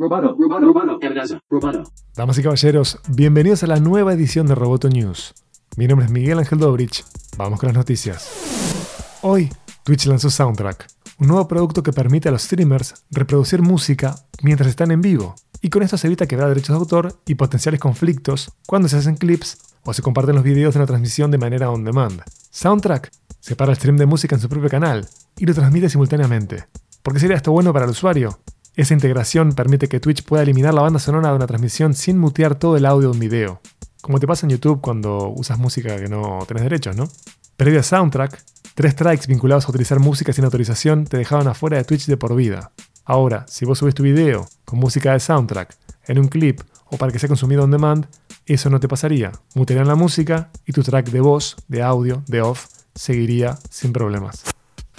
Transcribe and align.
Roboto, 0.00 0.34
Roboto, 0.34 0.60
Roboto, 0.60 1.42
Roboto. 1.50 1.92
Damas 2.16 2.38
y 2.38 2.42
caballeros, 2.42 2.98
bienvenidos 3.10 3.62
a 3.64 3.66
la 3.66 3.80
nueva 3.80 4.14
edición 4.14 4.46
de 4.46 4.54
Roboto 4.54 4.88
News. 4.88 5.34
Mi 5.76 5.86
nombre 5.86 6.06
es 6.06 6.10
Miguel 6.10 6.38
Ángel 6.38 6.58
Dobrich. 6.58 7.04
Vamos 7.36 7.60
con 7.60 7.66
las 7.66 7.76
noticias. 7.76 8.30
Hoy, 9.20 9.50
Twitch 9.84 10.06
lanzó 10.06 10.30
Soundtrack, 10.30 10.86
un 11.18 11.28
nuevo 11.28 11.46
producto 11.46 11.82
que 11.82 11.92
permite 11.92 12.30
a 12.30 12.32
los 12.32 12.44
streamers 12.44 13.04
reproducir 13.10 13.60
música 13.60 14.14
mientras 14.42 14.70
están 14.70 14.90
en 14.90 15.02
vivo. 15.02 15.34
Y 15.60 15.68
con 15.68 15.82
esto 15.82 15.98
se 15.98 16.06
evita 16.06 16.26
quebrar 16.26 16.48
derechos 16.48 16.74
de 16.74 16.80
autor 16.80 17.20
y 17.26 17.34
potenciales 17.34 17.78
conflictos 17.78 18.52
cuando 18.66 18.88
se 18.88 18.96
hacen 18.96 19.16
clips 19.16 19.58
o 19.84 19.92
se 19.92 20.00
comparten 20.00 20.34
los 20.34 20.44
videos 20.44 20.72
de 20.72 20.80
una 20.80 20.86
transmisión 20.86 21.30
de 21.30 21.36
manera 21.36 21.70
on 21.70 21.84
demand. 21.84 22.22
Soundtrack 22.48 23.10
separa 23.38 23.72
el 23.72 23.76
stream 23.76 23.98
de 23.98 24.06
música 24.06 24.34
en 24.34 24.40
su 24.40 24.48
propio 24.48 24.70
canal 24.70 25.06
y 25.36 25.44
lo 25.44 25.52
transmite 25.52 25.90
simultáneamente. 25.90 26.68
¿Por 27.02 27.12
qué 27.12 27.20
sería 27.20 27.36
esto 27.36 27.52
bueno 27.52 27.74
para 27.74 27.84
el 27.84 27.90
usuario? 27.90 28.38
Esa 28.76 28.94
integración 28.94 29.52
permite 29.52 29.88
que 29.88 30.00
Twitch 30.00 30.22
pueda 30.24 30.42
eliminar 30.42 30.72
la 30.72 30.82
banda 30.82 31.00
sonora 31.00 31.30
de 31.30 31.36
una 31.36 31.46
transmisión 31.46 31.92
sin 31.94 32.18
mutear 32.18 32.54
todo 32.54 32.76
el 32.76 32.86
audio 32.86 33.08
de 33.08 33.14
un 33.14 33.18
video. 33.18 33.60
Como 34.00 34.20
te 34.20 34.26
pasa 34.26 34.46
en 34.46 34.50
YouTube 34.50 34.80
cuando 34.80 35.28
usas 35.28 35.58
música 35.58 35.96
que 35.96 36.08
no 36.08 36.38
tenés 36.46 36.62
derechos, 36.62 36.96
¿no? 36.96 37.08
Previo 37.56 37.80
a 37.80 37.82
Soundtrack, 37.82 38.42
tres 38.74 38.92
strikes 38.92 39.26
vinculados 39.26 39.66
a 39.66 39.70
utilizar 39.70 39.98
música 39.98 40.32
sin 40.32 40.44
autorización 40.44 41.04
te 41.04 41.18
dejaban 41.18 41.48
afuera 41.48 41.76
de 41.76 41.84
Twitch 41.84 42.06
de 42.06 42.16
por 42.16 42.34
vida. 42.34 42.70
Ahora, 43.04 43.44
si 43.48 43.64
vos 43.64 43.78
subís 43.78 43.94
tu 43.94 44.04
video 44.04 44.48
con 44.64 44.78
música 44.78 45.12
de 45.12 45.20
Soundtrack 45.20 45.76
en 46.06 46.18
un 46.18 46.28
clip 46.28 46.60
o 46.86 46.96
para 46.96 47.12
que 47.12 47.18
sea 47.18 47.28
consumido 47.28 47.64
on 47.64 47.72
demand, 47.72 48.06
eso 48.46 48.70
no 48.70 48.80
te 48.80 48.88
pasaría. 48.88 49.32
Mutearían 49.54 49.88
la 49.88 49.96
música 49.96 50.50
y 50.64 50.72
tu 50.72 50.82
track 50.82 51.10
de 51.10 51.20
voz, 51.20 51.56
de 51.66 51.82
audio, 51.82 52.22
de 52.28 52.40
off, 52.40 52.66
seguiría 52.94 53.58
sin 53.68 53.92
problemas. 53.92 54.44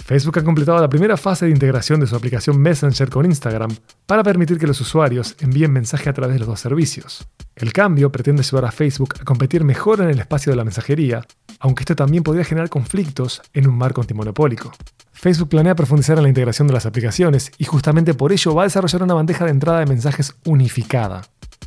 Facebook 0.04 0.40
ha 0.40 0.44
completado 0.44 0.80
la 0.80 0.88
primera 0.88 1.16
fase 1.16 1.46
de 1.46 1.52
integración 1.52 2.00
de 2.00 2.08
su 2.08 2.16
aplicación 2.16 2.60
Messenger 2.60 3.08
con 3.08 3.24
Instagram 3.24 3.70
para 4.04 4.24
permitir 4.24 4.58
que 4.58 4.66
los 4.66 4.80
usuarios 4.80 5.36
envíen 5.38 5.72
mensaje 5.72 6.10
a 6.10 6.12
través 6.12 6.34
de 6.34 6.40
los 6.40 6.48
dos 6.48 6.58
servicios. 6.58 7.26
El 7.54 7.72
cambio 7.72 8.10
pretende 8.10 8.42
ayudar 8.42 8.64
a 8.64 8.72
Facebook 8.72 9.14
a 9.20 9.24
competir 9.24 9.62
mejor 9.62 10.00
en 10.00 10.10
el 10.10 10.18
espacio 10.18 10.50
de 10.50 10.56
la 10.56 10.64
mensajería, 10.64 11.24
aunque 11.60 11.82
esto 11.82 11.94
también 11.94 12.24
podría 12.24 12.44
generar 12.44 12.68
conflictos 12.68 13.42
en 13.54 13.68
un 13.68 13.78
marco 13.78 14.00
antimonopólico. 14.00 14.72
Facebook 15.12 15.50
planea 15.50 15.76
profundizar 15.76 16.16
en 16.16 16.24
la 16.24 16.28
integración 16.28 16.66
de 16.66 16.74
las 16.74 16.86
aplicaciones 16.86 17.52
y 17.56 17.64
justamente 17.64 18.12
por 18.12 18.32
ello 18.32 18.56
va 18.56 18.62
a 18.62 18.66
desarrollar 18.66 19.04
una 19.04 19.14
bandeja 19.14 19.44
de 19.44 19.52
entrada 19.52 19.78
de 19.78 19.86
mensajes 19.86 20.34
unificada. 20.44 21.22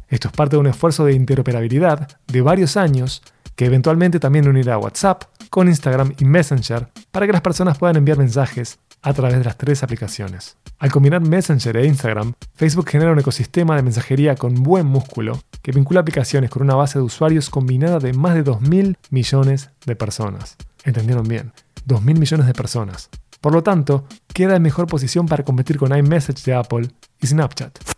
Esto 0.10 0.28
es 0.28 0.34
parte 0.34 0.58
de 0.58 0.60
un 0.60 0.68
esfuerzo 0.68 1.06
de 1.06 1.14
interoperabilidad 1.14 2.20
de 2.28 2.42
varios 2.42 2.76
años 2.76 3.22
que 3.56 3.66
eventualmente 3.66 4.20
también 4.20 4.48
unirá 4.48 4.78
WhatsApp 4.78 5.24
con 5.50 5.70
Instagram 5.70 6.14
y 6.20 6.26
Messenger 6.26 6.90
para 7.16 7.28
que 7.28 7.32
las 7.32 7.42
personas 7.42 7.78
puedan 7.78 7.96
enviar 7.96 8.18
mensajes 8.18 8.78
a 9.02 9.14
través 9.14 9.38
de 9.38 9.46
las 9.46 9.58
tres 9.58 9.84
aplicaciones. 9.84 10.58
Al 10.80 10.92
combinar 10.92 11.22
Messenger 11.22 11.78
e 11.78 11.88
Instagram, 11.88 12.34
Facebook 12.56 12.90
genera 12.90 13.14
un 13.14 13.20
ecosistema 13.20 13.78
de 13.78 13.84
mensajería 13.84 14.36
con 14.36 14.56
buen 14.56 14.86
músculo 14.86 15.40
que 15.62 15.72
vincula 15.72 16.02
aplicaciones 16.02 16.50
con 16.50 16.64
una 16.64 16.76
base 16.76 17.00
de 17.00 17.06
usuarios 17.06 17.50
combinada 17.50 18.00
de 18.00 18.12
más 18.12 18.36
de 18.36 18.44
2.000 18.44 18.98
millones 19.12 19.70
de 19.86 19.96
personas. 19.96 20.58
¿Entendieron 20.84 21.26
bien? 21.26 21.54
2.000 21.88 22.20
millones 22.20 22.48
de 22.48 22.54
personas. 22.54 23.10
Por 23.40 23.54
lo 23.54 23.64
tanto, 23.64 24.04
queda 24.34 24.58
en 24.58 24.64
mejor 24.64 24.88
posición 24.88 25.26
para 25.26 25.46
competir 25.46 25.78
con 25.78 25.98
iMessage 25.98 26.44
de 26.44 26.54
Apple 26.54 26.90
y 27.22 27.28
Snapchat. 27.28 27.95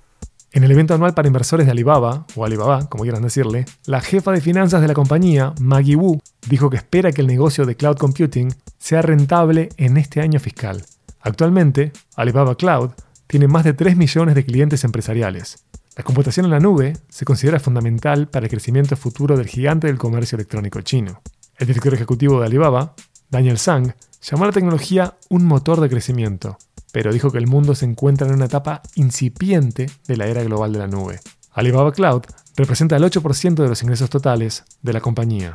En 0.51 0.63
el 0.63 0.71
evento 0.71 0.93
anual 0.93 1.13
para 1.13 1.27
inversores 1.27 1.65
de 1.65 1.71
Alibaba, 1.71 2.25
o 2.35 2.45
Alibaba, 2.45 2.87
como 2.87 3.03
quieran 3.03 3.21
decirle, 3.21 3.65
la 3.85 3.99
jefa 3.99 4.31
de 4.31 4.39
finanzas 4.39 4.81
de 4.81 4.87
la 4.87 4.93
compañía, 4.93 5.53
Maggie 5.59 5.97
Wu, 5.97 6.21
dijo 6.47 6.69
que 6.69 6.77
espera 6.77 7.11
que 7.11 7.21
el 7.21 7.27
negocio 7.27 7.65
de 7.65 7.75
cloud 7.75 7.97
computing 7.97 8.53
sea 8.79 9.01
rentable 9.01 9.69
en 9.75 9.97
este 9.97 10.21
año 10.21 10.39
fiscal. 10.39 10.85
Actualmente, 11.19 11.91
Alibaba 12.15 12.55
Cloud 12.55 12.91
tiene 13.27 13.49
más 13.49 13.65
de 13.65 13.73
3 13.73 13.97
millones 13.97 14.35
de 14.35 14.45
clientes 14.45 14.85
empresariales. 14.85 15.65
La 15.97 16.03
computación 16.03 16.45
en 16.45 16.51
la 16.51 16.61
nube 16.61 16.93
se 17.09 17.25
considera 17.25 17.59
fundamental 17.59 18.29
para 18.29 18.45
el 18.45 18.49
crecimiento 18.49 18.95
futuro 18.95 19.35
del 19.35 19.47
gigante 19.47 19.87
del 19.87 19.97
comercio 19.97 20.37
electrónico 20.37 20.79
chino. 20.81 21.21
El 21.57 21.67
director 21.67 21.93
ejecutivo 21.93 22.39
de 22.39 22.45
Alibaba, 22.45 22.93
Daniel 23.29 23.57
Zhang, 23.57 23.95
llamó 24.21 24.45
a 24.45 24.47
la 24.47 24.53
tecnología 24.53 25.17
un 25.29 25.45
motor 25.45 25.81
de 25.81 25.89
crecimiento 25.89 26.57
pero 26.97 27.13
dijo 27.13 27.29
que 27.29 27.37
el 27.37 27.45
mundo 27.45 27.75
se 27.75 27.85
encuentra 27.85 28.25
en 28.25 28.33
una 28.33 28.45
etapa 28.45 28.81
incipiente 28.95 29.87
de 30.07 30.17
la 30.17 30.25
era 30.25 30.41
global 30.41 30.73
de 30.73 30.79
la 30.79 30.87
nube. 30.87 31.19
Alibaba 31.51 31.91
Cloud 31.91 32.23
representa 32.55 32.95
el 32.95 33.03
8% 33.03 33.53
de 33.53 33.69
los 33.69 33.83
ingresos 33.83 34.09
totales 34.09 34.63
de 34.81 34.93
la 34.93 34.99
compañía. 34.99 35.53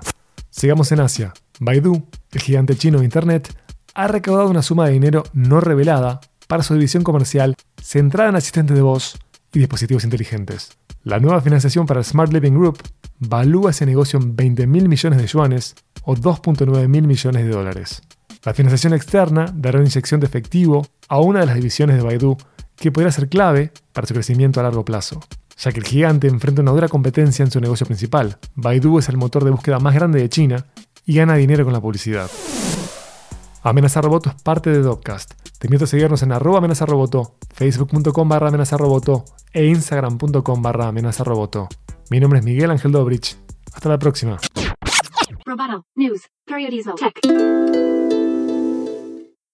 Sigamos 0.50 0.92
en 0.92 1.00
Asia. 1.00 1.32
Baidu, 1.58 2.06
el 2.30 2.40
gigante 2.40 2.76
chino 2.76 3.00
de 3.00 3.06
Internet, 3.06 3.52
ha 3.92 4.06
recaudado 4.06 4.50
una 4.50 4.62
suma 4.62 4.86
de 4.86 4.92
dinero 4.92 5.24
no 5.32 5.60
revelada 5.60 6.20
para 6.46 6.62
su 6.62 6.74
división 6.74 7.02
comercial 7.02 7.56
centrada 7.82 8.30
en 8.30 8.36
asistentes 8.36 8.76
de 8.76 8.82
voz 8.82 9.18
y 9.52 9.58
dispositivos 9.58 10.04
inteligentes. 10.04 10.78
La 11.02 11.18
nueva 11.18 11.40
financiación 11.40 11.86
para 11.86 12.04
Smart 12.04 12.32
Living 12.32 12.52
Group 12.52 12.78
valúa 13.18 13.72
ese 13.72 13.84
negocio 13.84 14.20
en 14.20 14.36
20 14.36 14.68
mil 14.68 14.88
millones 14.88 15.18
de 15.18 15.26
yuanes 15.26 15.74
o 16.04 16.14
2.9 16.14 16.86
mil 16.86 17.08
millones 17.08 17.44
de 17.44 17.50
dólares. 17.50 18.00
La 18.44 18.54
financiación 18.54 18.92
externa 18.92 19.46
dará 19.54 19.78
una 19.78 19.88
inyección 19.88 20.20
de 20.20 20.26
efectivo 20.26 20.84
a 21.08 21.20
una 21.20 21.40
de 21.40 21.46
las 21.46 21.54
divisiones 21.54 21.96
de 21.96 22.02
Baidu 22.02 22.36
que 22.76 22.90
podría 22.90 23.12
ser 23.12 23.28
clave 23.28 23.72
para 23.92 24.06
su 24.06 24.14
crecimiento 24.14 24.58
a 24.58 24.64
largo 24.64 24.84
plazo, 24.84 25.20
ya 25.56 25.70
que 25.70 25.78
el 25.78 25.86
gigante 25.86 26.26
enfrenta 26.26 26.62
una 26.62 26.72
dura 26.72 26.88
competencia 26.88 27.44
en 27.44 27.50
su 27.50 27.60
negocio 27.60 27.86
principal. 27.86 28.38
Baidu 28.54 28.98
es 28.98 29.08
el 29.08 29.16
motor 29.16 29.44
de 29.44 29.50
búsqueda 29.50 29.78
más 29.78 29.94
grande 29.94 30.20
de 30.20 30.28
China 30.28 30.66
y 31.06 31.14
gana 31.14 31.36
dinero 31.36 31.64
con 31.64 31.72
la 31.72 31.80
publicidad. 31.80 32.28
Amenaza 33.62 34.00
Roboto 34.00 34.30
es 34.30 34.42
parte 34.42 34.70
de 34.70 34.80
Dopcast. 34.80 35.32
Te 35.58 35.68
invito 35.68 35.84
a 35.84 35.86
seguirnos 35.86 36.22
en 36.24 36.32
arroba 36.32 36.58
amenazaroboto, 36.58 37.36
facebook.com 37.54 38.28
barra 38.28 38.48
amenazaroboto 38.48 39.24
e 39.52 39.66
instagram.com 39.66 40.62
barra 40.62 40.88
amenazaroboto. 40.88 41.68
Mi 42.10 42.18
nombre 42.18 42.40
es 42.40 42.44
Miguel 42.44 42.72
Ángel 42.72 42.90
Dobrich. 42.90 43.36
Hasta 43.72 43.88
la 43.88 43.98
próxima. 43.98 44.38